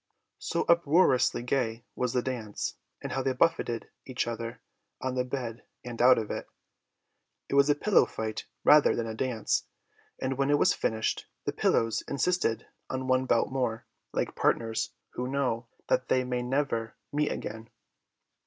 [0.39, 4.59] So uproariously gay was the dance, and how they buffeted each other
[4.99, 6.47] on the bed and out of it!
[7.49, 9.67] It was a pillow fight rather than a dance,
[10.19, 15.27] and when it was finished, the pillows insisted on one bout more, like partners who
[15.27, 17.69] know that they may never meet again.